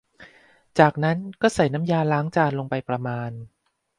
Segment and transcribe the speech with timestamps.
[0.79, 3.31] จากนั้นก็ใส่น้ำยาล้างจานลงไปประมาณ